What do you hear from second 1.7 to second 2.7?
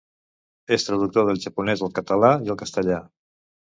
al català i al